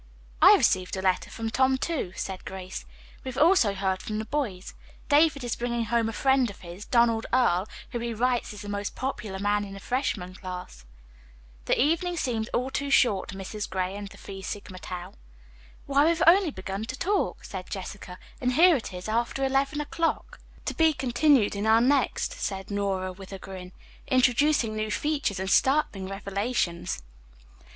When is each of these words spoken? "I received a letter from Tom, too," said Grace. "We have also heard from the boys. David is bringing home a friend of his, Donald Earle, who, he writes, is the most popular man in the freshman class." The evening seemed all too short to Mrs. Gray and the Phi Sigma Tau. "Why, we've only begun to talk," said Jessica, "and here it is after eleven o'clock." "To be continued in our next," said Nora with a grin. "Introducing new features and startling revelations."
"I 0.41 0.55
received 0.55 0.97
a 0.97 1.01
letter 1.03 1.29
from 1.29 1.51
Tom, 1.51 1.77
too," 1.77 2.11
said 2.15 2.43
Grace. 2.43 2.85
"We 3.23 3.29
have 3.29 3.37
also 3.37 3.75
heard 3.75 4.01
from 4.01 4.17
the 4.17 4.25
boys. 4.25 4.73
David 5.09 5.43
is 5.43 5.55
bringing 5.55 5.85
home 5.85 6.09
a 6.09 6.11
friend 6.11 6.49
of 6.49 6.61
his, 6.61 6.85
Donald 6.85 7.27
Earle, 7.31 7.67
who, 7.91 7.99
he 7.99 8.11
writes, 8.11 8.51
is 8.51 8.63
the 8.63 8.67
most 8.67 8.95
popular 8.95 9.37
man 9.37 9.63
in 9.63 9.75
the 9.75 9.79
freshman 9.79 10.33
class." 10.33 10.85
The 11.65 11.79
evening 11.79 12.17
seemed 12.17 12.49
all 12.51 12.71
too 12.71 12.89
short 12.89 13.29
to 13.29 13.35
Mrs. 13.35 13.69
Gray 13.69 13.95
and 13.95 14.07
the 14.07 14.17
Phi 14.17 14.41
Sigma 14.41 14.79
Tau. 14.79 15.13
"Why, 15.85 16.05
we've 16.05 16.23
only 16.25 16.49
begun 16.49 16.83
to 16.85 16.97
talk," 16.97 17.43
said 17.45 17.69
Jessica, 17.69 18.17
"and 18.41 18.53
here 18.53 18.75
it 18.75 18.91
is 18.95 19.07
after 19.07 19.45
eleven 19.45 19.79
o'clock." 19.79 20.39
"To 20.65 20.73
be 20.73 20.93
continued 20.93 21.55
in 21.55 21.67
our 21.67 21.79
next," 21.79 22.33
said 22.39 22.71
Nora 22.71 23.11
with 23.13 23.31
a 23.31 23.37
grin. 23.37 23.71
"Introducing 24.07 24.75
new 24.75 24.89
features 24.89 25.39
and 25.39 25.47
startling 25.51 26.07
revelations." 26.07 27.03